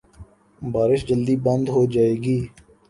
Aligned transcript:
بارش 0.61 1.01
جلدی 1.09 1.35
بند 1.45 1.65
ہو 1.73 1.81
جائے 1.93 2.15
گی۔ 2.23 2.37